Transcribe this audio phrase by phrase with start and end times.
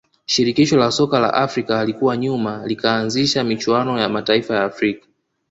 [0.25, 5.07] shirikisho la soka la afrika halikuwa nyuma likaanzisha michuano ya mataifa ya afrika